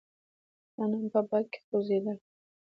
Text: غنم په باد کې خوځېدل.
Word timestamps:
غنم 0.77 1.05
په 1.13 1.19
باد 1.29 1.45
کې 1.51 1.59
خوځېدل. 1.65 2.17